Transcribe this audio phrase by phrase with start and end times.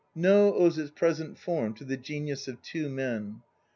[0.15, 3.43] No owes its present form to the genius of two men.